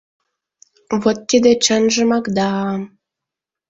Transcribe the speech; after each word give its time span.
Вот 1.01 1.17
тиде 1.29 1.51
чынжымак 1.63 2.25
да-а!.. 2.37 2.71